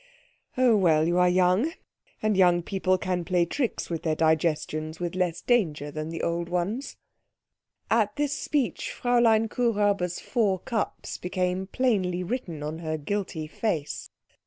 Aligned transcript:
Oh, 0.57 0.75
well, 0.75 1.07
you 1.07 1.19
are 1.19 1.29
young, 1.29 1.73
and 2.23 2.35
young 2.35 2.63
people 2.63 2.97
can 2.97 3.23
play 3.23 3.45
tricks 3.45 3.87
with 3.87 4.01
their 4.01 4.15
digestions 4.15 4.99
with 4.99 5.13
less 5.13 5.43
danger 5.43 5.91
than 5.91 6.19
old 6.23 6.49
ones." 6.49 6.97
At 7.87 8.15
this 8.15 8.33
speech 8.33 8.91
Fräulein 8.99 9.47
Kuhräuber's 9.47 10.19
four 10.19 10.57
cups 10.57 11.19
became 11.19 11.67
plainly 11.67 12.23
written 12.23 12.63
on 12.63 12.79
her 12.79 12.97
guilty 12.97 13.45
face. 13.45 14.09